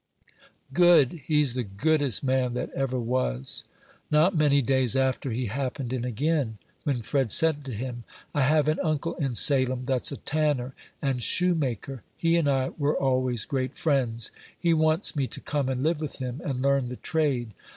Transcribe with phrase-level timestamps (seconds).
[0.73, 1.21] "Good!
[1.27, 3.65] He's the goodest man that ever was."
[4.09, 8.03] Not many days after he happened in again, when Fred said to him,
[8.33, 12.01] "I have an uncle in Salem that's a tanner and shoemaker.
[12.17, 16.15] He and I were always great friends; he wants me to come and live with
[16.17, 17.51] him, and learn the trade.